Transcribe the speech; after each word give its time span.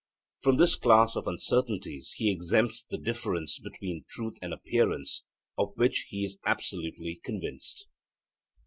From 0.39 0.57
this 0.57 0.75
class 0.75 1.15
of 1.15 1.27
uncertainties 1.27 2.13
he 2.15 2.31
exempts 2.31 2.81
the 2.81 2.97
difference 2.97 3.59
between 3.59 4.03
truth 4.09 4.35
and 4.41 4.51
appearance, 4.51 5.23
of 5.59 5.73
which 5.77 6.07
he 6.09 6.25
is 6.25 6.39
absolutely 6.43 7.19
convinced. 7.23 7.85